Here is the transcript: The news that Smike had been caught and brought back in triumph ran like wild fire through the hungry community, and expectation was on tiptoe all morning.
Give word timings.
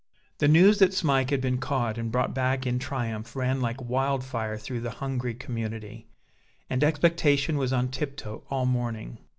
The 0.39 0.47
news 0.47 0.79
that 0.79 0.95
Smike 0.95 1.29
had 1.29 1.41
been 1.41 1.59
caught 1.59 1.99
and 1.99 2.11
brought 2.11 2.33
back 2.33 2.65
in 2.65 2.79
triumph 2.79 3.35
ran 3.35 3.61
like 3.61 3.79
wild 3.87 4.23
fire 4.23 4.57
through 4.57 4.79
the 4.79 4.89
hungry 4.97 5.35
community, 5.35 6.07
and 6.71 6.83
expectation 6.83 7.55
was 7.55 7.71
on 7.71 7.89
tiptoe 7.89 8.41
all 8.49 8.65
morning. 8.65 9.19